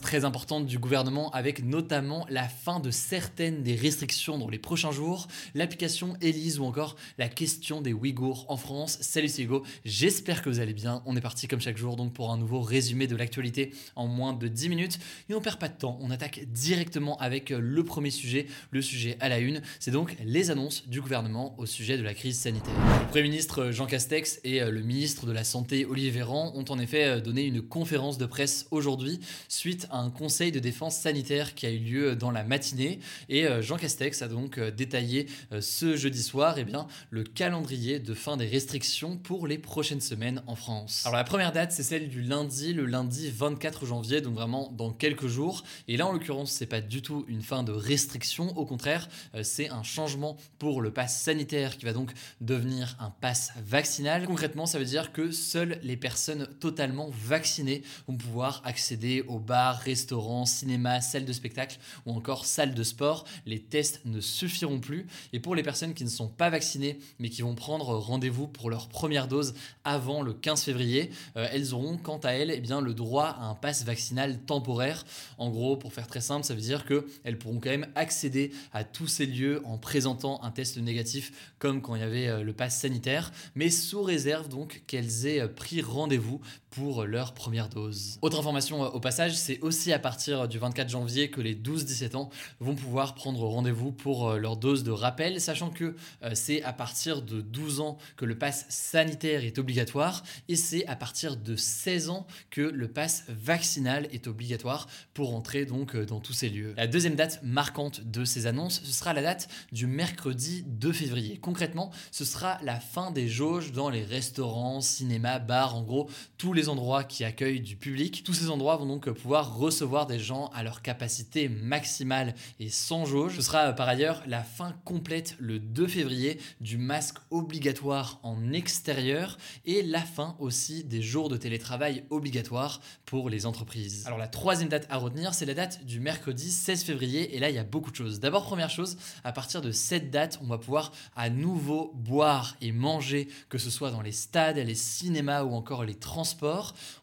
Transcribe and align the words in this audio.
Très 0.00 0.24
importantes 0.24 0.66
du 0.66 0.78
gouvernement 0.78 1.30
avec 1.30 1.64
notamment 1.64 2.26
la 2.28 2.48
fin 2.48 2.80
de 2.80 2.90
certaines 2.90 3.62
des 3.62 3.74
restrictions 3.74 4.38
dans 4.38 4.48
les 4.48 4.58
prochains 4.58 4.90
jours, 4.90 5.28
l'application 5.54 6.16
Elise 6.20 6.58
ou 6.58 6.64
encore 6.64 6.96
la 7.18 7.28
question 7.28 7.80
des 7.80 7.92
Ouïghours 7.92 8.46
en 8.48 8.56
France. 8.56 8.98
Salut 9.00 9.28
c'est 9.28 9.42
Hugo, 9.42 9.62
j'espère 9.84 10.42
que 10.42 10.48
vous 10.48 10.60
allez 10.60 10.74
bien. 10.74 11.02
On 11.06 11.16
est 11.16 11.20
parti 11.20 11.48
comme 11.48 11.60
chaque 11.60 11.76
jour 11.76 11.96
donc 11.96 12.12
pour 12.12 12.32
un 12.32 12.38
nouveau 12.38 12.60
résumé 12.60 13.06
de 13.06 13.16
l'actualité 13.16 13.72
en 13.94 14.06
moins 14.06 14.32
de 14.32 14.48
10 14.48 14.68
minutes 14.68 14.98
et 15.28 15.34
on 15.34 15.40
perd 15.40 15.58
pas 15.58 15.68
de 15.68 15.76
temps, 15.76 15.98
on 16.00 16.10
attaque 16.10 16.44
directement 16.52 17.16
avec 17.18 17.50
le 17.50 17.84
premier 17.84 18.10
sujet, 18.10 18.46
le 18.70 18.82
sujet 18.82 19.16
à 19.20 19.28
la 19.28 19.38
une, 19.38 19.62
c'est 19.80 19.90
donc 19.90 20.16
les 20.24 20.50
annonces 20.50 20.88
du 20.88 21.00
gouvernement 21.00 21.54
au 21.58 21.66
sujet 21.66 21.98
de 21.98 22.02
la 22.02 22.14
crise 22.14 22.38
sanitaire. 22.38 22.74
Le 23.00 23.06
Premier 23.08 23.24
ministre 23.24 23.70
Jean 23.70 23.86
Castex 23.86 24.40
et 24.44 24.60
le 24.60 24.82
ministre 24.82 25.26
de 25.26 25.32
la 25.32 25.44
Santé 25.44 25.84
Olivier 25.84 26.10
Véran 26.10 26.52
ont 26.54 26.64
en 26.68 26.78
effet 26.78 27.20
donné 27.20 27.44
une 27.44 27.62
conférence 27.62 28.18
de 28.18 28.26
presse 28.26 28.66
aujourd'hui 28.70 29.20
suite 29.48 29.83
un 29.90 30.10
conseil 30.10 30.52
de 30.52 30.58
défense 30.58 30.96
sanitaire 30.96 31.54
qui 31.54 31.66
a 31.66 31.70
eu 31.70 31.78
lieu 31.78 32.16
dans 32.16 32.30
la 32.30 32.44
matinée. 32.44 33.00
Et 33.28 33.46
euh, 33.46 33.62
Jean 33.62 33.76
Castex 33.76 34.22
a 34.22 34.28
donc 34.28 34.58
euh, 34.58 34.70
détaillé 34.70 35.26
euh, 35.52 35.60
ce 35.60 35.96
jeudi 35.96 36.22
soir 36.22 36.54
eh 36.58 36.64
bien, 36.64 36.86
le 37.10 37.24
calendrier 37.24 37.98
de 37.98 38.14
fin 38.14 38.36
des 38.36 38.46
restrictions 38.46 39.16
pour 39.16 39.46
les 39.46 39.58
prochaines 39.58 40.00
semaines 40.00 40.42
en 40.46 40.54
France. 40.54 41.02
Alors 41.04 41.16
la 41.16 41.24
première 41.24 41.52
date, 41.52 41.72
c'est 41.72 41.82
celle 41.82 42.08
du 42.08 42.22
lundi, 42.22 42.72
le 42.72 42.86
lundi 42.86 43.30
24 43.30 43.86
janvier, 43.86 44.20
donc 44.20 44.34
vraiment 44.34 44.72
dans 44.76 44.92
quelques 44.92 45.26
jours. 45.26 45.64
Et 45.88 45.96
là, 45.96 46.06
en 46.06 46.12
l'occurrence, 46.12 46.52
c'est 46.52 46.66
pas 46.66 46.80
du 46.80 47.02
tout 47.02 47.24
une 47.28 47.42
fin 47.42 47.62
de 47.62 47.72
restriction, 47.72 48.56
au 48.56 48.66
contraire, 48.66 49.08
c'est 49.42 49.70
un 49.70 49.82
changement 49.82 50.36
pour 50.58 50.80
le 50.80 50.92
pass 50.92 51.20
sanitaire 51.20 51.76
qui 51.76 51.84
va 51.84 51.92
donc 51.92 52.12
devenir 52.40 52.96
un 53.00 53.10
pass 53.10 53.52
vaccinal. 53.64 54.26
Concrètement, 54.26 54.66
ça 54.66 54.78
veut 54.78 54.84
dire 54.84 55.12
que 55.12 55.30
seules 55.30 55.78
les 55.82 55.96
personnes 55.96 56.48
totalement 56.60 57.10
vaccinées 57.10 57.82
vont 58.08 58.16
pouvoir 58.16 58.62
accéder 58.64 59.24
aux 59.28 59.38
bars, 59.38 59.73
restaurants, 59.78 60.46
cinéma, 60.46 61.00
salles 61.00 61.24
de 61.24 61.32
spectacle 61.32 61.78
ou 62.06 62.12
encore 62.12 62.46
salles 62.46 62.74
de 62.74 62.82
sport. 62.82 63.24
Les 63.46 63.60
tests 63.60 64.00
ne 64.04 64.20
suffiront 64.20 64.80
plus. 64.80 65.06
Et 65.32 65.40
pour 65.40 65.54
les 65.54 65.62
personnes 65.62 65.94
qui 65.94 66.04
ne 66.04 66.08
sont 66.08 66.28
pas 66.28 66.50
vaccinées 66.50 66.98
mais 67.18 67.28
qui 67.28 67.42
vont 67.42 67.54
prendre 67.54 67.94
rendez-vous 67.94 68.46
pour 68.46 68.70
leur 68.70 68.88
première 68.88 69.28
dose 69.28 69.54
avant 69.84 70.22
le 70.22 70.32
15 70.32 70.62
février, 70.62 71.10
euh, 71.36 71.48
elles 71.52 71.74
auront 71.74 71.96
quant 71.96 72.18
à 72.18 72.30
elles 72.30 72.50
eh 72.50 72.60
bien, 72.60 72.80
le 72.80 72.94
droit 72.94 73.26
à 73.26 73.44
un 73.44 73.54
pass 73.54 73.84
vaccinal 73.84 74.38
temporaire. 74.40 75.04
En 75.38 75.50
gros, 75.50 75.76
pour 75.76 75.92
faire 75.92 76.06
très 76.06 76.20
simple, 76.20 76.44
ça 76.44 76.54
veut 76.54 76.60
dire 76.60 76.84
qu'elles 76.86 77.38
pourront 77.38 77.60
quand 77.60 77.70
même 77.70 77.88
accéder 77.94 78.52
à 78.72 78.84
tous 78.84 79.06
ces 79.06 79.26
lieux 79.26 79.62
en 79.64 79.78
présentant 79.78 80.42
un 80.42 80.50
test 80.50 80.76
négatif 80.78 81.54
comme 81.58 81.82
quand 81.82 81.94
il 81.94 82.00
y 82.00 82.04
avait 82.04 82.28
euh, 82.28 82.42
le 82.42 82.52
pass 82.52 82.80
sanitaire, 82.80 83.32
mais 83.54 83.70
sous 83.70 84.02
réserve 84.02 84.48
donc 84.48 84.82
qu'elles 84.86 85.26
aient 85.26 85.40
euh, 85.40 85.48
pris 85.48 85.80
rendez-vous 85.80 86.40
pour 86.74 87.04
leur 87.04 87.34
première 87.34 87.68
dose. 87.68 88.18
Autre 88.20 88.38
information 88.38 88.82
au 88.82 88.98
passage, 88.98 89.36
c'est 89.36 89.60
aussi 89.60 89.92
à 89.92 89.98
partir 89.98 90.48
du 90.48 90.58
24 90.58 90.88
janvier 90.88 91.30
que 91.30 91.40
les 91.40 91.54
12-17 91.54 92.16
ans 92.16 92.30
vont 92.58 92.74
pouvoir 92.74 93.14
prendre 93.14 93.46
rendez-vous 93.46 93.92
pour 93.92 94.28
euh, 94.28 94.38
leur 94.38 94.56
dose 94.56 94.82
de 94.82 94.90
rappel, 94.90 95.40
sachant 95.40 95.70
que 95.70 95.94
euh, 96.22 96.30
c'est 96.34 96.62
à 96.62 96.72
partir 96.72 97.22
de 97.22 97.40
12 97.40 97.80
ans 97.80 97.98
que 98.16 98.24
le 98.24 98.36
pass 98.36 98.66
sanitaire 98.68 99.44
est 99.44 99.58
obligatoire 99.58 100.24
et 100.48 100.56
c'est 100.56 100.84
à 100.86 100.96
partir 100.96 101.36
de 101.36 101.54
16 101.54 102.10
ans 102.10 102.26
que 102.50 102.62
le 102.62 102.88
pass 102.88 103.24
vaccinal 103.28 104.08
est 104.12 104.26
obligatoire 104.26 104.88
pour 105.12 105.34
entrer 105.34 105.66
donc 105.66 105.94
euh, 105.94 106.04
dans 106.04 106.18
tous 106.18 106.32
ces 106.32 106.48
lieux. 106.48 106.74
La 106.76 106.88
deuxième 106.88 107.14
date 107.14 107.40
marquante 107.44 108.00
de 108.00 108.24
ces 108.24 108.46
annonces, 108.46 108.82
ce 108.84 108.92
sera 108.92 109.12
la 109.12 109.22
date 109.22 109.48
du 109.70 109.86
mercredi 109.86 110.64
2 110.66 110.92
février. 110.92 111.38
Concrètement, 111.38 111.92
ce 112.10 112.24
sera 112.24 112.58
la 112.62 112.80
fin 112.80 113.12
des 113.12 113.28
jauges 113.28 113.70
dans 113.70 113.90
les 113.90 114.04
restaurants, 114.04 114.80
cinémas, 114.80 115.38
bars, 115.38 115.76
en 115.76 115.82
gros, 115.82 116.10
tous 116.36 116.52
les 116.52 116.63
endroits 116.68 117.04
qui 117.04 117.24
accueillent 117.24 117.60
du 117.60 117.76
public. 117.76 118.22
Tous 118.24 118.34
ces 118.34 118.50
endroits 118.50 118.76
vont 118.76 118.86
donc 118.86 119.10
pouvoir 119.10 119.56
recevoir 119.56 120.06
des 120.06 120.18
gens 120.18 120.50
à 120.54 120.62
leur 120.62 120.82
capacité 120.82 121.48
maximale 121.48 122.34
et 122.60 122.68
sans 122.68 123.04
jauge. 123.04 123.36
Ce 123.36 123.42
sera 123.42 123.68
euh, 123.68 123.72
par 123.72 123.88
ailleurs 123.88 124.22
la 124.26 124.42
fin 124.42 124.74
complète 124.84 125.36
le 125.38 125.58
2 125.58 125.86
février 125.86 126.38
du 126.60 126.78
masque 126.78 127.18
obligatoire 127.30 128.20
en 128.22 128.52
extérieur 128.52 129.38
et 129.64 129.82
la 129.82 130.00
fin 130.00 130.36
aussi 130.38 130.84
des 130.84 131.02
jours 131.02 131.28
de 131.28 131.36
télétravail 131.36 132.04
obligatoire 132.10 132.80
pour 133.04 133.30
les 133.30 133.46
entreprises. 133.46 134.06
Alors 134.06 134.18
la 134.18 134.28
troisième 134.28 134.68
date 134.68 134.86
à 134.90 134.96
retenir, 134.96 135.34
c'est 135.34 135.46
la 135.46 135.54
date 135.54 135.84
du 135.84 136.00
mercredi 136.00 136.50
16 136.50 136.84
février 136.84 137.34
et 137.34 137.38
là 137.38 137.50
il 137.50 137.56
y 137.56 137.58
a 137.58 137.64
beaucoup 137.64 137.90
de 137.90 137.96
choses. 137.96 138.20
D'abord 138.20 138.44
première 138.44 138.70
chose, 138.70 138.96
à 139.24 139.32
partir 139.32 139.60
de 139.60 139.72
cette 139.72 140.10
date, 140.10 140.38
on 140.42 140.46
va 140.46 140.58
pouvoir 140.58 140.92
à 141.16 141.30
nouveau 141.30 141.92
boire 141.94 142.56
et 142.60 142.72
manger, 142.72 143.28
que 143.48 143.58
ce 143.58 143.70
soit 143.70 143.90
dans 143.90 144.02
les 144.02 144.12
stades, 144.12 144.56
les 144.56 144.74
cinémas 144.74 145.42
ou 145.42 145.54
encore 145.54 145.84
les 145.84 145.94
transports. 145.94 146.53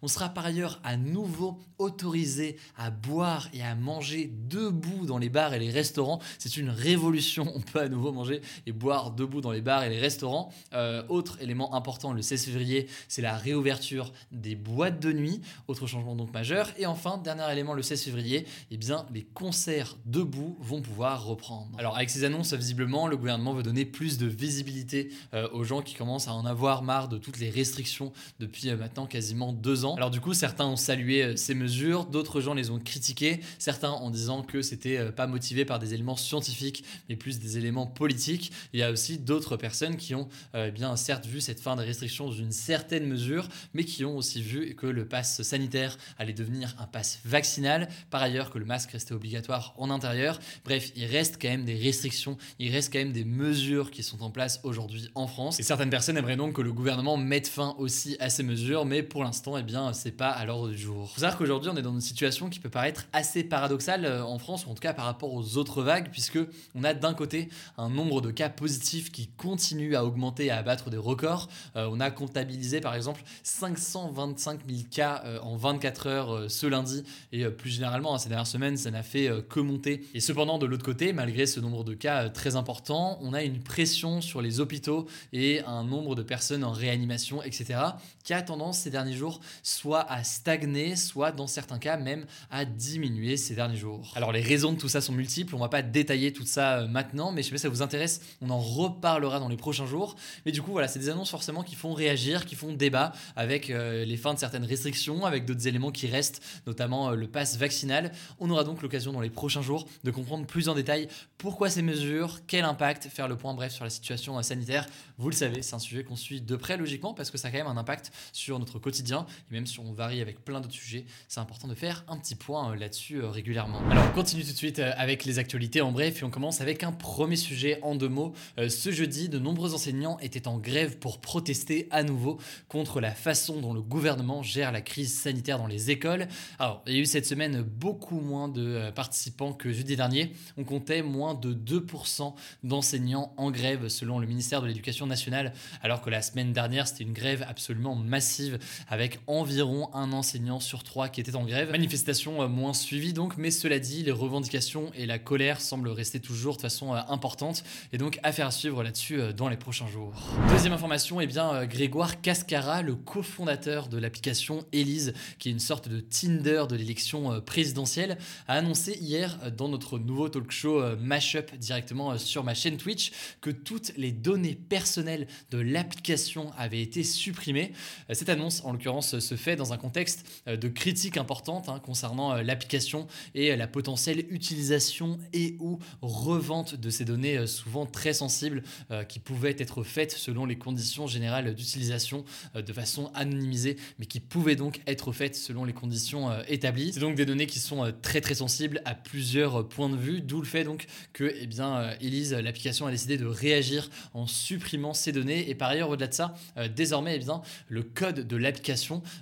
On 0.01 0.07
sera 0.07 0.29
par 0.29 0.45
ailleurs 0.45 0.79
à 0.83 0.97
nouveau 0.97 1.59
autorisé 1.77 2.57
à 2.77 2.91
boire 2.91 3.49
et 3.53 3.61
à 3.61 3.75
manger 3.75 4.31
debout 4.49 5.05
dans 5.05 5.17
les 5.17 5.29
bars 5.29 5.53
et 5.53 5.59
les 5.59 5.71
restaurants. 5.71 6.19
C'est 6.37 6.57
une 6.57 6.69
révolution. 6.69 7.51
On 7.55 7.61
peut 7.61 7.81
à 7.81 7.89
nouveau 7.89 8.11
manger 8.11 8.41
et 8.65 8.71
boire 8.71 9.11
debout 9.11 9.41
dans 9.41 9.51
les 9.51 9.61
bars 9.61 9.83
et 9.83 9.89
les 9.89 9.99
restaurants. 9.99 10.51
Euh, 10.73 11.03
autre 11.09 11.37
élément 11.41 11.73
important, 11.73 12.13
le 12.13 12.21
16 12.21 12.45
février, 12.45 12.87
c'est 13.07 13.21
la 13.21 13.35
réouverture 13.35 14.11
des 14.31 14.55
boîtes 14.55 14.99
de 14.99 15.11
nuit. 15.11 15.41
Autre 15.67 15.87
changement 15.87 16.15
donc 16.15 16.33
majeur. 16.33 16.71
Et 16.77 16.85
enfin, 16.85 17.17
dernier 17.17 17.51
élément, 17.51 17.73
le 17.73 17.81
16 17.81 18.03
février, 18.03 18.45
eh 18.69 18.77
bien, 18.77 19.05
les 19.13 19.23
concerts 19.23 19.97
debout 20.05 20.57
vont 20.59 20.81
pouvoir 20.81 21.25
reprendre. 21.25 21.69
Alors 21.77 21.95
avec 21.95 22.09
ces 22.09 22.23
annonces, 22.23 22.53
visiblement, 22.53 23.07
le 23.07 23.17
gouvernement 23.17 23.53
veut 23.53 23.63
donner 23.63 23.85
plus 23.85 24.17
de 24.17 24.27
visibilité 24.27 25.11
euh, 25.33 25.47
aux 25.51 25.63
gens 25.63 25.81
qui 25.81 25.95
commencent 25.95 26.27
à 26.27 26.33
en 26.33 26.45
avoir 26.45 26.83
marre 26.83 27.07
de 27.07 27.17
toutes 27.17 27.39
les 27.39 27.49
restrictions 27.49 28.11
depuis 28.39 28.69
euh, 28.69 28.77
maintenant 28.77 29.05
quasiment 29.05 29.40
deux 29.51 29.85
ans. 29.85 29.95
Alors 29.95 30.11
du 30.11 30.21
coup, 30.21 30.33
certains 30.33 30.65
ont 30.65 30.75
salué 30.75 31.35
ces 31.37 31.55
mesures 31.55 32.05
d'autres 32.05 32.41
gens 32.41 32.53
les 32.53 32.69
ont 32.69 32.79
critiqués, 32.79 33.39
certains 33.57 33.89
en 33.89 34.09
disant 34.09 34.43
que 34.43 34.61
c'était 34.61 34.97
euh, 34.97 35.11
pas 35.11 35.27
motivé 35.27 35.65
par 35.65 35.79
des 35.79 35.93
éléments 35.93 36.15
scientifiques, 36.15 36.83
mais 37.09 37.15
plus 37.15 37.39
des 37.39 37.57
éléments 37.57 37.87
politiques. 37.87 38.51
Il 38.73 38.79
y 38.79 38.83
a 38.83 38.91
aussi 38.91 39.17
d'autres 39.17 39.57
personnes 39.57 39.97
qui 39.97 40.15
ont 40.15 40.27
euh, 40.55 40.67
eh 40.67 40.71
bien 40.71 40.95
certes 40.95 41.25
vu 41.25 41.41
cette 41.41 41.59
fin 41.59 41.75
des 41.75 41.83
restrictions 41.83 42.27
dans 42.27 42.31
une 42.31 42.51
certaine 42.51 43.05
mesure, 43.05 43.47
mais 43.73 43.83
qui 43.83 44.05
ont 44.05 44.17
aussi 44.17 44.41
vu 44.41 44.75
que 44.75 44.87
le 44.87 45.05
pass 45.05 45.41
sanitaire 45.41 45.97
allait 46.17 46.33
devenir 46.33 46.75
un 46.79 46.85
pass 46.85 47.19
vaccinal, 47.25 47.89
par 48.09 48.21
ailleurs 48.21 48.49
que 48.49 48.59
le 48.59 48.65
masque 48.65 48.91
restait 48.91 49.13
obligatoire 49.13 49.73
en 49.77 49.89
intérieur. 49.89 50.39
Bref, 50.65 50.91
il 50.95 51.05
reste 51.05 51.37
quand 51.41 51.49
même 51.49 51.65
des 51.65 51.75
restrictions, 51.75 52.37
il 52.59 52.71
reste 52.71 52.91
quand 52.91 52.99
même 52.99 53.11
des 53.11 53.25
mesures 53.25 53.91
qui 53.91 54.03
sont 54.03 54.21
en 54.21 54.29
place 54.29 54.59
aujourd'hui 54.63 55.09
en 55.15 55.27
France. 55.27 55.59
Et 55.59 55.63
certaines 55.63 55.89
personnes 55.89 56.17
aimeraient 56.17 56.35
donc 56.35 56.53
que 56.53 56.61
le 56.61 56.73
gouvernement 56.73 57.17
mette 57.17 57.47
fin 57.47 57.75
aussi 57.77 58.17
à 58.19 58.29
ces 58.29 58.43
mesures, 58.43 58.85
mais 58.85 59.03
pour 59.03 59.23
l'instant, 59.23 59.30
eh 59.59 59.63
bien, 59.63 59.93
c'est 59.93 60.11
pas 60.11 60.29
à 60.29 60.45
l'ordre 60.45 60.69
du 60.69 60.77
jour. 60.77 61.09
Faut 61.11 61.19
savoir 61.19 61.37
qu'aujourd'hui, 61.37 61.69
on 61.73 61.77
est 61.77 61.81
dans 61.81 61.93
une 61.93 62.01
situation 62.01 62.49
qui 62.49 62.59
peut 62.59 62.69
paraître 62.69 63.07
assez 63.13 63.43
paradoxale 63.43 64.05
euh, 64.05 64.23
en 64.23 64.39
France, 64.39 64.65
ou 64.65 64.69
en 64.69 64.73
tout 64.73 64.81
cas 64.81 64.93
par 64.93 65.05
rapport 65.05 65.33
aux 65.33 65.57
autres 65.57 65.83
vagues, 65.83 66.09
puisque 66.11 66.39
on 66.75 66.83
a 66.83 66.93
d'un 66.93 67.13
côté 67.13 67.49
un 67.77 67.89
nombre 67.89 68.21
de 68.21 68.31
cas 68.31 68.49
positifs 68.49 69.11
qui 69.11 69.27
continue 69.27 69.95
à 69.95 70.05
augmenter, 70.05 70.51
à 70.51 70.57
abattre 70.57 70.89
des 70.89 70.97
records. 70.97 71.49
Euh, 71.75 71.89
on 71.91 71.99
a 71.99 72.11
comptabilisé 72.11 72.81
par 72.81 72.95
exemple 72.95 73.21
525 73.43 74.61
000 74.67 74.81
cas 74.89 75.21
euh, 75.25 75.39
en 75.41 75.55
24 75.55 76.07
heures 76.07 76.51
ce 76.51 76.67
lundi, 76.67 77.03
et 77.31 77.45
plus 77.45 77.69
généralement, 77.69 78.15
hein, 78.15 78.17
ces 78.17 78.29
dernières 78.29 78.47
semaines, 78.47 78.77
ça 78.77 78.91
n'a 78.91 79.03
fait 79.03 79.29
que 79.49 79.59
monter. 79.59 80.05
Et 80.13 80.19
cependant, 80.19 80.57
de 80.57 80.65
l'autre 80.65 80.85
côté, 80.85 81.13
malgré 81.13 81.45
ce 81.45 81.59
nombre 81.59 81.83
de 81.83 81.93
cas 81.93 82.29
très 82.29 82.55
important, 82.55 83.17
on 83.21 83.33
a 83.33 83.43
une 83.43 83.59
pression 83.59 84.21
sur 84.21 84.41
les 84.41 84.59
hôpitaux 84.59 85.07
et 85.33 85.61
un 85.65 85.83
nombre 85.83 86.15
de 86.15 86.23
personnes 86.23 86.63
en 86.63 86.71
réanimation, 86.71 87.41
etc., 87.43 87.79
qui 88.23 88.33
a 88.33 88.41
tendance 88.41 88.79
ces 88.79 88.89
derniers 88.89 89.10
jours 89.15 89.39
soit 89.63 90.09
à 90.11 90.23
stagner, 90.23 90.95
soit 90.95 91.31
dans 91.31 91.47
certains 91.47 91.79
cas 91.79 91.97
même 91.97 92.25
à 92.49 92.65
diminuer 92.65 93.37
ces 93.37 93.55
derniers 93.55 93.77
jours. 93.77 94.13
Alors 94.15 94.31
les 94.31 94.41
raisons 94.41 94.73
de 94.73 94.77
tout 94.77 94.89
ça 94.89 95.01
sont 95.01 95.13
multiples, 95.13 95.55
on 95.55 95.59
va 95.59 95.69
pas 95.69 95.81
détailler 95.81 96.33
tout 96.33 96.45
ça 96.45 96.87
maintenant, 96.87 97.31
mais 97.31 97.41
je 97.41 97.47
sais 97.47 97.51
pas 97.51 97.57
si 97.57 97.63
ça 97.63 97.69
vous 97.69 97.81
intéresse, 97.81 98.21
on 98.41 98.49
en 98.49 98.59
reparlera 98.59 99.39
dans 99.39 99.49
les 99.49 99.57
prochains 99.57 99.85
jours. 99.85 100.15
Mais 100.45 100.51
du 100.51 100.61
coup 100.61 100.71
voilà, 100.71 100.87
c'est 100.87 100.99
des 100.99 101.09
annonces 101.09 101.31
forcément 101.31 101.63
qui 101.63 101.75
font 101.75 101.93
réagir, 101.93 102.45
qui 102.45 102.55
font 102.55 102.73
débat 102.73 103.13
avec 103.35 103.67
les 103.69 104.17
fins 104.17 104.33
de 104.33 104.39
certaines 104.39 104.65
restrictions, 104.65 105.25
avec 105.25 105.45
d'autres 105.45 105.67
éléments 105.67 105.91
qui 105.91 106.07
restent, 106.07 106.41
notamment 106.67 107.11
le 107.11 107.27
pass 107.27 107.57
vaccinal. 107.57 108.11
On 108.39 108.49
aura 108.49 108.63
donc 108.63 108.81
l'occasion 108.81 109.11
dans 109.13 109.21
les 109.21 109.29
prochains 109.29 109.61
jours 109.61 109.87
de 110.03 110.11
comprendre 110.11 110.45
plus 110.45 110.69
en 110.69 110.75
détail 110.75 111.07
pourquoi 111.37 111.69
ces 111.69 111.81
mesures, 111.81 112.39
quel 112.47 112.65
impact, 112.65 113.07
faire 113.07 113.27
le 113.27 113.35
point 113.35 113.53
bref 113.53 113.73
sur 113.73 113.83
la 113.83 113.89
situation 113.89 114.37
euh, 114.37 114.41
sanitaire. 114.41 114.85
Vous 115.17 115.29
le 115.29 115.35
savez, 115.35 115.61
c'est 115.61 115.75
un 115.75 115.79
sujet 115.79 116.03
qu'on 116.03 116.15
suit 116.15 116.41
de 116.41 116.55
près 116.55 116.77
logiquement 116.77 117.13
parce 117.13 117.31
que 117.31 117.37
ça 117.37 117.47
a 117.47 117.51
quand 117.51 117.57
même 117.57 117.67
un 117.67 117.77
impact 117.77 118.11
sur 118.31 118.59
notre 118.59 118.79
quotidien 118.79 119.00
et 119.09 119.53
même 119.53 119.65
si 119.65 119.79
on 119.79 119.91
varie 119.91 120.21
avec 120.21 120.43
plein 120.43 120.61
d'autres 120.61 120.73
sujets, 120.73 121.05
c'est 121.27 121.39
important 121.39 121.67
de 121.67 121.75
faire 121.75 122.03
un 122.07 122.17
petit 122.17 122.35
point 122.35 122.71
euh, 122.71 122.75
là-dessus 122.75 123.17
euh, 123.17 123.29
régulièrement. 123.29 123.79
Alors 123.89 124.05
on 124.09 124.13
continue 124.13 124.43
tout 124.43 124.51
de 124.51 124.57
suite 124.57 124.79
avec 124.79 125.25
les 125.25 125.39
actualités 125.39 125.81
en 125.81 125.91
bref 125.91 126.21
et 126.21 126.25
on 126.25 126.29
commence 126.29 126.61
avec 126.61 126.83
un 126.83 126.91
premier 126.91 127.35
sujet 127.35 127.79
en 127.81 127.95
deux 127.95 128.09
mots. 128.09 128.33
Ce 128.57 128.91
jeudi, 128.91 129.29
de 129.29 129.39
nombreux 129.39 129.73
enseignants 129.73 130.17
étaient 130.19 130.47
en 130.47 130.57
grève 130.57 130.97
pour 130.97 131.21
protester 131.21 131.87
à 131.91 132.03
nouveau 132.03 132.39
contre 132.67 133.01
la 133.01 133.11
façon 133.11 133.59
dont 133.61 133.73
le 133.73 133.81
gouvernement 133.81 134.43
gère 134.43 134.71
la 134.71 134.81
crise 134.81 135.13
sanitaire 135.13 135.57
dans 135.57 135.67
les 135.67 135.91
écoles. 135.91 136.27
Alors 136.59 136.83
il 136.87 136.95
y 136.95 136.97
a 136.97 137.01
eu 137.01 137.05
cette 137.05 137.25
semaine 137.25 137.61
beaucoup 137.61 138.19
moins 138.19 138.49
de 138.49 138.89
participants 138.91 139.53
que 139.53 139.71
jeudi 139.71 139.95
dernier. 139.95 140.33
On 140.57 140.63
comptait 140.63 141.01
moins 141.01 141.33
de 141.33 141.53
2% 141.53 142.33
d'enseignants 142.63 143.33
en 143.37 143.51
grève 143.51 143.87
selon 143.87 144.19
le 144.19 144.27
ministère 144.27 144.61
de 144.61 144.67
l'Éducation 144.67 145.07
nationale, 145.07 145.53
alors 145.81 146.01
que 146.01 146.09
la 146.09 146.21
semaine 146.21 146.53
dernière 146.53 146.87
c'était 146.87 147.03
une 147.03 147.13
grève 147.13 147.45
absolument 147.47 147.95
massive 147.95 148.59
avec 148.91 149.19
environ 149.25 149.89
un 149.95 150.11
enseignant 150.11 150.59
sur 150.59 150.83
trois 150.83 151.07
qui 151.07 151.21
était 151.21 151.35
en 151.35 151.45
grève. 151.45 151.71
Manifestation 151.71 152.41
euh, 152.41 152.47
moins 152.49 152.73
suivie 152.73 153.13
donc, 153.13 153.37
mais 153.37 153.49
cela 153.49 153.79
dit, 153.79 154.03
les 154.03 154.11
revendications 154.11 154.91
et 154.95 155.05
la 155.05 155.17
colère 155.17 155.61
semblent 155.61 155.89
rester 155.89 156.19
toujours 156.19 156.57
de 156.57 156.61
façon 156.61 156.93
euh, 156.93 156.99
importante 157.07 157.63
et 157.93 157.97
donc 157.97 158.19
affaire 158.21 158.47
à 158.47 158.51
suivre 158.51 158.83
là-dessus 158.83 159.19
euh, 159.19 159.31
dans 159.31 159.47
les 159.47 159.55
prochains 159.55 159.87
jours. 159.87 160.13
Deuxième 160.49 160.73
information, 160.73 161.21
et 161.21 161.23
eh 161.23 161.27
bien 161.27 161.65
Grégoire 161.65 162.19
Cascara, 162.19 162.81
le 162.81 162.95
cofondateur 162.95 163.87
de 163.87 163.97
l'application 163.97 164.65
Elise, 164.73 165.13
qui 165.39 165.47
est 165.47 165.53
une 165.53 165.59
sorte 165.59 165.87
de 165.87 166.01
Tinder 166.01 166.65
de 166.69 166.75
l'élection 166.75 167.39
présidentielle, 167.39 168.17
a 168.49 168.55
annoncé 168.55 168.97
hier 168.99 169.37
dans 169.55 169.69
notre 169.69 169.99
nouveau 169.99 170.27
talk 170.27 170.51
show 170.51 170.81
Mashup 170.97 171.55
directement 171.55 172.17
sur 172.17 172.43
ma 172.43 172.53
chaîne 172.53 172.75
Twitch 172.75 173.13
que 173.39 173.51
toutes 173.51 173.93
les 173.95 174.11
données 174.11 174.55
personnelles 174.55 175.27
de 175.49 175.59
l'application 175.59 176.51
avaient 176.57 176.81
été 176.81 177.03
supprimées. 177.03 177.71
Cette 178.11 178.27
annonce, 178.27 178.61
en 178.65 178.73
se 179.01 179.35
fait 179.35 179.55
dans 179.55 179.73
un 179.73 179.77
contexte 179.77 180.25
euh, 180.47 180.57
de 180.57 180.67
critique 180.67 181.17
importante 181.17 181.69
hein, 181.69 181.79
concernant 181.79 182.33
euh, 182.33 182.43
l'application 182.43 183.07
et 183.35 183.55
la 183.55 183.67
potentielle 183.67 184.25
utilisation 184.29 185.19
et 185.33 185.55
ou 185.59 185.79
revente 186.01 186.75
de 186.75 186.89
ces 186.89 187.05
données 187.05 187.45
souvent 187.47 187.85
très 187.85 188.13
sensibles 188.13 188.63
qui 189.07 189.19
pouvaient 189.19 189.55
être 189.57 189.83
faites 189.83 190.11
selon 190.11 190.45
les 190.45 190.57
conditions 190.57 191.07
générales 191.07 191.53
d'utilisation 191.55 192.23
de 192.55 192.73
façon 192.73 193.11
anonymisée, 193.13 193.77
mais 193.99 194.05
qui 194.05 194.19
pouvaient 194.19 194.55
donc 194.55 194.81
être 194.87 195.11
faites 195.11 195.35
selon 195.35 195.65
les 195.65 195.73
conditions 195.73 196.29
établies. 196.47 196.91
C'est 196.93 196.99
donc 196.99 197.15
des 197.15 197.25
données 197.25 197.47
qui 197.47 197.59
sont 197.59 197.91
très 198.01 198.21
très 198.21 198.35
sensibles 198.35 198.81
à 198.85 198.95
plusieurs 198.95 199.67
points 199.67 199.89
de 199.89 199.97
vue, 199.97 200.21
d'où 200.21 200.39
le 200.39 200.47
fait 200.47 200.63
donc 200.63 200.87
que 201.13 201.33
eh 201.39 201.47
bien, 201.47 201.91
Elise, 202.01 202.33
l'application 202.33 202.87
a 202.87 202.91
décidé 202.91 203.17
de 203.17 203.25
réagir 203.25 203.89
en 204.13 204.27
supprimant 204.27 204.93
ces 204.93 205.11
données. 205.11 205.49
Et 205.49 205.55
par 205.55 205.69
ailleurs, 205.69 205.89
au-delà 205.89 206.07
de 206.07 206.13
ça, 206.13 206.35
euh, 206.57 206.67
désormais, 206.67 207.15
eh 207.15 207.19
bien, 207.19 207.41
le 207.67 207.83
code 207.83 208.27
de 208.27 208.35
l'application 208.35 208.70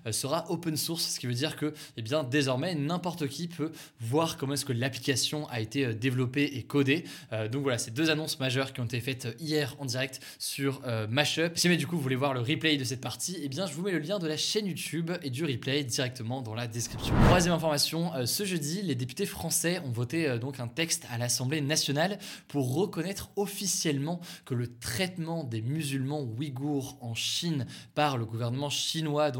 euh, 0.06 0.12
sera 0.12 0.50
open 0.50 0.78
source, 0.78 1.04
ce 1.04 1.20
qui 1.20 1.28
veut 1.28 1.34
dire 1.34 1.56
que 1.56 1.74
eh 1.98 2.02
bien, 2.02 2.24
désormais, 2.24 2.76
n'importe 2.76 3.28
qui 3.28 3.48
peut 3.48 3.72
voir 4.00 4.38
comment 4.38 4.54
est-ce 4.54 4.66
que 4.66 4.74
l'application 4.74 5.48
a 5.50 5.60
été 5.60 5.86
euh, 5.86 5.94
développée 5.94 6.58
et 6.58 6.64
codée. 6.64 7.04
donc 7.52 7.64
voilà, 7.64 7.78
c'est 7.78 7.94
deux 7.94 8.10
annonces 8.10 8.40
majeures 8.40 8.74
qui 8.74 8.82
ont 8.82 8.86
été 8.86 9.00
faites 9.02 9.28
hier 9.40 9.76
en 9.80 9.86
direct 9.86 10.20
sur 10.38 10.82
Mashup. 11.10 11.58
Si 11.58 11.64
jamais 11.64 11.78
du 11.78 11.88
coup 11.88 11.96
vous 11.96 12.02
voulez 12.02 12.16
voir 12.16 12.34
le 12.34 12.40
replay 12.40 12.78
de 12.78 12.84
cette 12.84 13.02
partie, 13.02 13.38
eh 13.42 13.50
bien, 13.50 13.66
je 13.66 13.74
vous 13.74 13.82
mets 13.82 13.92
le 13.92 14.00
lien 14.00 14.20
de 14.20 14.28
la 14.28 14.38
chaîne 14.38 14.68
YouTube 14.68 15.12
et 15.24 15.30
du 15.30 15.46
replay 15.46 15.84
directement 15.84 16.42
dans 16.42 16.54
la 16.54 16.68
description. 16.68 17.14
Troisième 17.26 17.54
information, 17.54 18.12
ce 18.26 18.46
jeudi, 18.46 18.82
les 18.82 18.96
députés 18.96 19.26
français 19.26 19.80
ont 19.86 19.92
voté 19.92 20.38
donc 20.40 20.60
un 20.60 20.68
texte 20.68 21.06
à 21.10 21.18
l'Assemblée 21.18 21.62
nationale 21.62 22.20
pour 22.48 22.74
reconnaître 22.76 23.32
officiellement 23.36 24.20
que 24.46 24.54
le 24.54 24.68
traitement 24.68 25.44
des 25.44 25.62
musulmans 25.62 26.22
ouïghours 26.22 26.98
en 27.02 27.16
Chine 27.16 27.66
par 27.96 28.18
le 28.18 28.26
gouvernement 28.26 28.70
chinois 28.70 29.32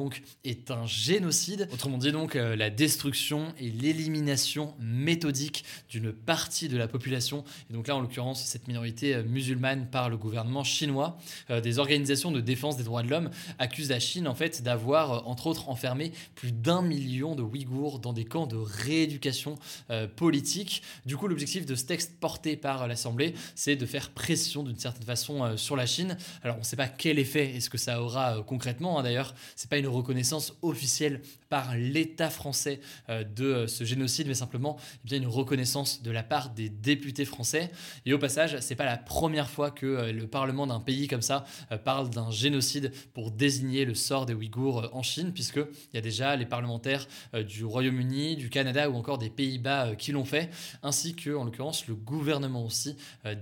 est 0.44 0.72
un 0.72 0.86
génocide. 0.86 1.68
Autrement 1.74 1.98
dit 1.98 2.12
donc 2.12 2.36
euh, 2.36 2.56
la 2.56 2.70
destruction 2.70 3.54
et 3.60 3.70
l'élimination 3.70 4.74
méthodique 4.80 5.66
d'une 5.90 6.12
partie 6.12 6.70
de 6.70 6.78
la 6.78 6.88
population. 6.88 7.44
Et 7.70 7.74
donc 7.74 7.88
là 7.88 7.96
en 7.96 8.02
l'occurrence 8.02 8.44
cette 8.46 8.68
minorité 8.68 9.16
euh, 9.16 9.24
musulmane 9.24 9.88
par 9.90 10.10
le 10.10 10.18
gouvernement 10.18 10.64
chinois. 10.64 11.18
Euh, 11.50 11.62
des 11.62 11.80
organisations 11.80 12.32
de 12.32 12.42
défense 12.42 12.78
des 12.78 12.84
droits 12.84 13.04
de 13.04 13.10
l'homme 13.10 13.30
accusent 13.58 13.90
la 13.90 14.00
Chine 14.00 14.28
en 14.28 14.36
fait 14.36 14.62
d'avoir 14.64 15.28
entre 15.28 15.48
autres 15.48 15.70
enfermé 15.70 16.12
plus 16.36 16.52
d'un 16.52 16.82
million 16.82 17.36
de 17.36 17.42
Ouïghours 17.42 18.00
dans 18.00 18.14
des 18.14 18.26
camps 18.26 18.48
de 18.48 18.56
rééducation 18.58 19.58
politique. 20.16 20.82
Du 21.06 21.18
coup 21.18 21.28
l'objectif 21.28 21.66
de 21.66 21.76
ce 21.76 21.86
texte 21.86 22.20
porté 22.20 22.56
par 22.56 22.88
l'Assemblée 22.88 23.34
c'est 23.56 23.76
de 23.76 23.86
faire 23.86 24.12
pression 24.12 24.64
d'une 24.64 24.78
certaine 24.78 25.06
façon 25.06 25.58
sur 25.58 25.76
la 25.76 25.86
Chine. 25.86 26.18
Alors 26.44 26.58
on 26.58 26.60
ne 26.60 26.66
sait 26.66 26.76
pas 26.76 26.88
quel 26.88 27.20
effet 27.20 27.56
est-ce 27.56 27.70
que 27.70 27.78
ça 27.78 28.02
aura 28.02 28.44
concrètement. 28.48 29.00
Hein, 29.00 29.04
d'ailleurs, 29.04 29.34
c'est 29.56 29.70
pas 29.70 29.78
une 29.78 29.88
reconnaissance 29.90 30.54
officielle 30.62 31.22
par 31.50 31.76
l'État 31.76 32.30
français 32.30 32.80
euh, 33.10 33.24
de 33.24 33.46
euh, 33.46 33.68
ce 33.68 33.84
génocide, 33.84 34.28
mais 34.28 34.34
simplement 34.34 34.78
eh 35.04 35.08
bien 35.08 35.18
une 35.18 35.28
reconnaissance 35.28 36.02
de 36.02 36.12
la 36.12 36.24
part 36.24 36.52
des 36.52 36.70
députés 36.70 37.26
français. 37.26 37.72
Et 38.06 38.14
au 38.14 38.20
passage, 38.20 38.58
c'est 38.60 38.76
pas 38.76 38.86
la 38.86 38.98
première 38.98 39.50
fois 39.50 39.72
que 39.72 40.12
le 40.12 40.28
Parlement 40.28 40.68
d'un 40.68 40.80
pays 40.80 41.08
comme 41.08 41.22
ça 41.22 41.44
parle 41.84 42.10
d'un 42.10 42.32
génocide 42.32 42.92
pour 43.14 43.32
désigner 43.32 43.86
le 43.86 43.96
sort 43.96 44.26
des 44.26 44.34
Ouïghours 44.34 44.90
en 44.94 45.04
Chine, 45.04 45.32
puisque 45.34 45.58
il 45.58 45.96
y 45.96 45.98
a 45.98 46.02
déjà 46.02 46.36
les 46.36 46.46
parlementaires 46.46 47.08
du 47.48 47.66
Royaume-Uni, 47.66 48.36
du 48.36 48.50
Canada 48.50 48.90
ou 48.90 48.96
encore 48.96 49.18
des 49.18 49.30
Pays-Bas 49.30 49.96
qui 49.96 50.12
l'ont 50.12 50.26
fait, 50.26 50.50
ainsi 50.84 51.16
que 51.16 51.36
en 51.36 51.44
l'occurrence 51.44 51.88
le 51.88 51.96
gouvernement 51.96 52.64
aussi 52.64 52.96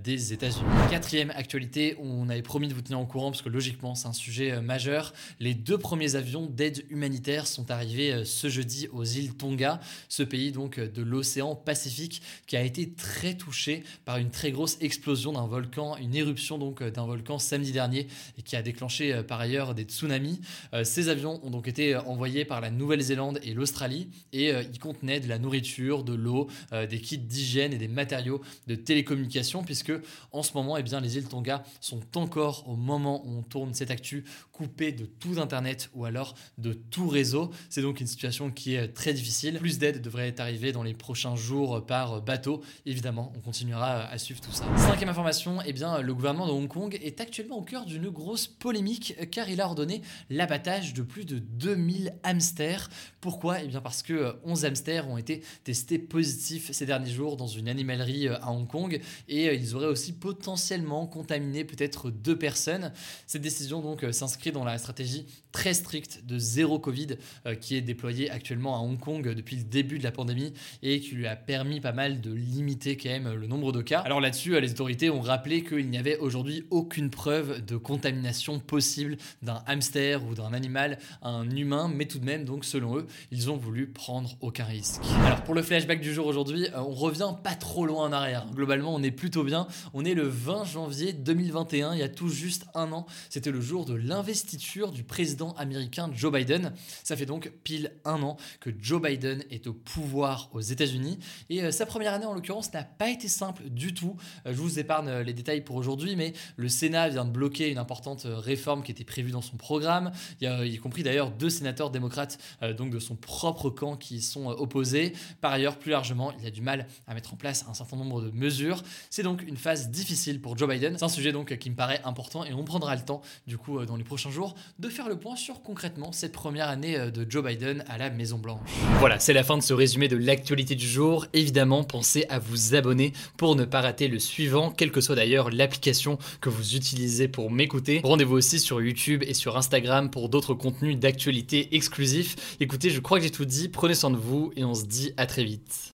des 0.04 0.34
États-Unis. 0.34 0.68
Quatrième 0.90 1.32
actualité, 1.32 1.98
on 2.00 2.30
avait 2.30 2.42
promis 2.42 2.68
de 2.68 2.74
vous 2.74 2.82
tenir 2.82 3.00
au 3.00 3.06
courant 3.06 3.32
parce 3.32 3.42
que 3.42 3.50
logiquement 3.50 3.96
c'est 3.96 4.08
un 4.08 4.14
sujet 4.14 4.52
euh, 4.52 4.62
majeur. 4.62 5.14
Les 5.40 5.54
deux 5.54 5.78
premiers 5.78 6.16
avions 6.16 6.37
d'aide 6.46 6.86
humanitaire 6.90 7.48
sont 7.48 7.72
arrivés 7.72 8.14
euh, 8.14 8.26
ce 8.26 8.50
jeudi 8.50 8.88
aux 8.92 9.04
îles 9.04 9.36
Tonga, 9.36 9.80
ce 10.10 10.24
pays 10.24 10.52
donc 10.52 10.78
euh, 10.78 10.88
de 10.88 11.02
l'océan 11.02 11.56
Pacifique 11.56 12.22
qui 12.46 12.56
a 12.56 12.62
été 12.62 12.92
très 12.92 13.34
touché 13.36 13.84
par 14.06 14.18
une 14.18 14.30
très 14.30 14.52
grosse 14.52 14.78
explosion 14.80 15.34
d'un 15.34 15.48
volcan, 15.48 15.98
une 15.98 16.16
éruption 16.16 16.58
donc 16.58 16.84
d'un 16.84 17.06
volcan 17.06 17.40
samedi 17.40 17.72
dernier 17.72 18.08
et 18.38 18.42
qui 18.42 18.56
a 18.56 18.62
déclenché 18.62 19.24
par 19.24 19.40
ailleurs 19.40 19.74
des 19.74 19.84
tsunamis. 19.84 20.40
Ces 20.84 21.10
avions 21.10 21.40
ont 21.44 21.50
donc 21.50 21.68
été 21.68 21.96
envoyés 21.96 22.46
par 22.46 22.62
la 22.62 22.70
Nouvelle-Zélande 22.70 23.40
et 23.44 23.54
l'Australie 23.54 24.10
et 24.34 24.50
ils 24.50 24.80
contenaient 24.80 25.20
de 25.20 25.28
la 25.28 25.40
nourriture, 25.40 26.04
de 26.04 26.14
l'eau, 26.14 26.48
des 26.72 27.00
kits 27.00 27.18
d'hygiène 27.18 27.74
et 27.74 27.78
des 27.78 27.88
matériaux 27.88 28.42
de 28.68 28.76
télécommunication 28.76 29.64
puisque 29.64 29.94
en 30.32 30.44
ce 30.44 30.54
moment 30.54 30.78
eh 30.78 30.84
bien, 30.84 31.00
les 31.00 31.18
îles 31.18 31.28
Tonga 31.28 31.64
sont 31.82 32.02
encore 32.16 32.68
au 32.68 32.76
moment 32.76 33.26
où 33.26 33.38
on 33.38 33.44
tourne 33.44 33.74
cette 33.74 33.92
actu 33.92 34.24
coupées 34.52 34.92
de 34.92 35.06
tout 35.06 35.40
Internet 35.40 35.90
ou 35.94 36.06
alors 36.06 36.17
de 36.58 36.74
tout 36.74 37.08
réseau. 37.08 37.52
C'est 37.70 37.82
donc 37.82 38.00
une 38.00 38.08
situation 38.08 38.52
qui 38.52 38.76
est 38.76 38.90
très 38.90 39.14
difficile. 39.14 39.58
Plus 39.60 39.78
d'aide 39.78 40.02
devrait 40.02 40.28
être 40.28 40.40
arrivée 40.40 40.72
dans 40.72 40.84
les 40.84 40.94
prochains 40.94 41.36
jours 41.36 41.86
par 41.86 42.22
bateau. 42.22 42.62
Évidemment, 42.86 43.32
on 43.36 43.40
continuera 43.40 44.06
à 44.06 44.18
suivre 44.18 44.42
tout 44.42 44.52
ça. 44.52 44.66
Cinquième 44.78 45.10
information, 45.10 45.60
eh 45.66 45.74
bien, 45.74 46.02
le 46.02 46.14
gouvernement 46.14 46.48
de 46.48 46.52
Hong 46.52 46.68
Kong 46.68 46.98
est 47.02 47.22
actuellement 47.22 47.58
au 47.58 47.64
cœur 47.64 47.86
d'une 47.86 48.10
grosse 48.10 48.48
polémique 48.48 49.16
car 49.32 49.50
il 49.50 49.62
a 49.62 49.66
ordonné 49.66 50.02
l'abattage 50.30 50.94
de 50.94 51.02
plus 51.02 51.26
de 51.26 51.40
2000 51.40 52.16
hamsters. 52.24 52.90
Pourquoi? 53.22 53.62
Eh 53.62 53.68
bien 53.68 53.82
parce 53.82 54.04
que 54.04 54.36
11 54.44 54.66
hamsters 54.66 55.08
ont 55.08 55.18
été 55.18 55.44
testés 55.64 56.00
positifs 56.00 56.72
ces 56.72 56.86
derniers 56.86 57.12
jours 57.12 57.38
dans 57.38 57.48
une 57.48 57.68
animalerie 57.68 58.28
à 58.28 58.52
Hong 58.52 58.68
Kong 58.68 59.00
et 59.28 59.54
ils 59.54 59.76
auraient 59.76 59.88
aussi 59.88 60.14
potentiellement 60.14 61.08
contaminé 61.08 61.64
peut-être 61.64 62.10
deux 62.10 62.38
personnes. 62.38 62.92
Cette 63.26 63.42
décision 63.42 63.82
donc 63.82 64.04
euh, 64.04 64.12
s'inscrit 64.12 64.52
dans 64.52 64.64
la 64.64 64.78
stratégie 64.78 65.26
très 65.52 65.74
stricte 65.74 66.07
de 66.26 66.38
zéro 66.38 66.80
Covid 66.80 67.18
euh, 67.46 67.56
qui 67.56 67.76
est 67.76 67.82
déployée 67.82 68.30
actuellement 68.30 68.76
à 68.76 68.80
Hong 68.80 69.00
Kong 69.00 69.34
depuis 69.34 69.56
le 69.58 69.64
début 69.64 70.00
de 70.00 70.04
la 70.04 70.12
pandémie 70.12 70.54
et 70.84 71.00
qui 71.00 71.16
lui 71.16 71.28
a 71.28 71.36
permis 71.36 71.80
pas 71.80 71.92
mal 71.92 72.22
de 72.22 72.32
limiter 72.32 72.98
quand 72.98 73.10
même 73.10 73.34
le 73.34 73.48
nombre 73.48 73.72
de 73.72 73.82
cas. 73.82 74.00
Alors 74.00 74.22
là-dessus, 74.22 74.56
euh, 74.56 74.60
les 74.60 74.72
autorités 74.72 75.10
ont 75.10 75.22
rappelé 75.22 75.64
qu'il 75.64 75.90
n'y 75.90 75.98
avait 75.98 76.18
aujourd'hui 76.18 76.66
aucune 76.70 77.10
preuve 77.10 77.66
de 77.66 77.78
contamination 77.78 78.60
possible 78.60 79.18
d'un 79.42 79.62
hamster 79.66 80.24
ou 80.26 80.36
d'un 80.36 80.54
animal 80.54 81.00
un 81.22 81.50
humain, 81.50 81.92
mais 81.94 82.06
tout 82.06 82.20
de 82.20 82.26
même, 82.26 82.46
donc 82.46 82.66
selon 82.66 82.98
eux, 82.98 83.08
ils 83.32 83.50
ont 83.50 83.58
voulu 83.58 83.88
prendre 83.88 84.36
aucun 84.42 84.66
risque. 84.66 85.02
Alors 85.26 85.44
pour 85.44 85.54
le 85.54 85.62
flashback 85.62 86.02
du 86.02 86.14
jour 86.14 86.28
aujourd'hui, 86.28 86.68
euh, 86.68 86.80
on 86.80 86.94
revient 86.94 87.34
pas 87.44 87.56
trop 87.56 87.86
loin 87.86 88.06
en 88.06 88.12
arrière. 88.12 88.48
Globalement, 88.54 88.94
on 88.94 89.04
est 89.04 89.12
plutôt 89.12 89.44
bien. 89.44 89.68
On 89.94 90.06
est 90.06 90.14
le 90.14 90.28
20 90.28 90.66
janvier 90.66 91.14
2021, 91.14 91.94
il 91.94 92.00
y 92.00 92.04
a 92.04 92.10
tout 92.10 92.30
juste 92.30 92.66
un 92.74 92.92
an. 92.92 93.06
C'était 93.30 93.52
le 93.52 93.62
jour 93.62 93.86
de 93.86 93.94
l'investiture 93.94 94.92
du 94.92 95.04
président 95.04 95.54
américain 95.54 95.97
Joe 96.14 96.32
Biden. 96.32 96.74
Ça 97.04 97.16
fait 97.16 97.26
donc 97.26 97.52
pile 97.64 97.92
un 98.06 98.22
an 98.24 98.38
que 98.60 98.70
Joe 98.80 99.02
Biden 99.02 99.44
est 99.50 99.68
au 99.68 99.74
pouvoir 99.74 100.50
aux 100.54 100.62
États-Unis. 100.62 101.20
Et 101.50 101.64
euh, 101.64 101.72
sa 101.72 101.86
première 101.86 102.14
année, 102.14 102.26
en 102.26 102.34
l'occurrence, 102.34 102.72
n'a 102.74 102.84
pas 102.84 103.10
été 103.10 103.28
simple 103.28 103.64
du 103.70 103.94
tout. 103.94 104.16
Euh, 104.46 104.54
je 104.54 104.58
vous 104.58 104.80
épargne 104.80 105.22
les 105.22 105.34
détails 105.34 105.62
pour 105.62 105.76
aujourd'hui, 105.76 106.16
mais 106.16 106.34
le 106.56 106.70
Sénat 106.70 107.10
vient 107.10 107.26
de 107.26 107.32
bloquer 107.32 107.70
une 107.70 107.78
importante 107.78 108.26
réforme 108.26 108.84
qui 108.84 108.92
était 108.92 109.04
prévue 109.04 109.32
dans 109.32 109.42
son 109.42 109.58
programme. 109.58 110.12
Il 110.40 110.46
y 110.46 110.48
a 110.48 110.66
y 110.66 110.78
compris 110.78 111.04
d'ailleurs 111.04 111.32
deux 111.32 111.50
sénateurs 111.50 111.90
démocrates, 111.90 112.38
donc 112.78 112.92
de 112.92 113.00
son 113.00 113.16
propre 113.16 113.70
camp, 113.70 113.96
qui 113.96 114.22
sont 114.22 114.48
opposés. 114.48 115.14
Par 115.42 115.52
ailleurs, 115.52 115.78
plus 115.78 115.92
largement, 115.92 116.32
il 116.40 116.46
a 116.46 116.52
du 116.52 116.62
mal 116.62 116.88
à 117.08 117.14
mettre 117.14 117.34
en 117.34 117.38
place 117.38 117.66
un 117.70 117.74
certain 117.74 117.98
nombre 117.98 118.22
de 118.22 118.32
mesures. 118.32 118.84
C'est 119.10 119.24
donc 119.24 119.42
une 119.44 119.58
phase 119.58 119.90
difficile 119.90 120.42
pour 120.42 120.58
Joe 120.58 120.70
Biden. 120.70 120.98
C'est 120.98 121.06
un 121.06 121.10
sujet 121.10 121.32
donc 121.32 121.58
qui 121.58 121.70
me 121.70 121.76
paraît 121.76 122.02
important 122.04 122.46
et 122.46 122.54
on 122.54 122.64
prendra 122.64 122.96
le 122.96 123.02
temps, 123.02 123.22
du 123.48 123.58
coup, 123.58 123.84
dans 123.86 123.96
les 123.96 124.04
prochains 124.04 124.32
jours, 124.32 124.56
de 124.80 124.90
faire 124.90 125.10
le 125.10 125.18
point 125.18 125.36
sur 125.36 125.62
concrètement 125.62 125.87
cette 126.12 126.32
première 126.32 126.70
année 126.70 126.98
euh, 126.98 127.12
de 127.12 127.26
Joe 127.30 127.44
Biden 127.44 127.84
à 127.88 127.98
la 127.98 128.10
Maison 128.10 128.38
Blanche. 128.38 128.60
Voilà, 129.00 129.20
c'est 129.20 129.34
la 129.34 129.44
fin 129.44 129.58
de 129.58 129.64
ce 129.64 129.74
résumé 129.74 130.08
de 130.08 130.18
l'actualité 130.18 130.76
du 130.76 130.88
jour. 130.88 131.26
Évidemment, 131.34 131.84
pensez 131.84 132.26
à 132.30 132.40
vous 132.40 132.76
abonner 132.76 133.14
pour 133.38 133.56
ne 133.56 133.66
pas 133.66 133.82
rater 133.82 134.08
le 134.08 134.20
suivant, 134.20 134.72
quelle 134.72 134.92
que 134.92 135.02
soit 135.02 135.16
d'ailleurs 135.16 135.50
l'application 135.50 136.18
que 136.42 136.50
vous 136.50 136.76
utilisez 136.76 137.28
pour 137.28 137.52
m'écouter. 137.52 138.02
Rendez-vous 138.04 138.36
aussi 138.36 138.60
sur 138.60 138.82
YouTube 138.82 139.24
et 139.26 139.34
sur 139.34 139.58
Instagram 139.58 140.10
pour 140.10 140.30
d'autres 140.30 140.54
contenus 140.54 140.98
d'actualité 140.98 141.76
exclusifs. 141.76 142.58
Écoutez, 142.60 142.90
je 142.90 143.00
crois 143.00 143.18
que 143.20 143.24
j'ai 143.24 143.32
tout 143.32 143.46
dit. 143.46 143.70
Prenez 143.70 143.96
soin 143.96 144.12
de 144.12 144.18
vous 144.18 144.52
et 144.56 144.64
on 144.64 144.74
se 144.74 144.86
dit 144.86 145.14
à 145.18 145.26
très 145.26 145.44
vite. 145.44 145.92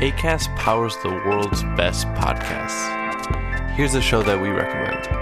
ACAST 0.00 0.50
powers 0.56 0.96
the 1.02 1.10
world's 1.24 1.62
best 1.76 2.08
podcasts. 2.14 2.90
Here's 3.76 3.94
a 3.94 4.02
show 4.02 4.22
that 4.22 4.38
we 4.38 4.48
recommend. 4.48 5.21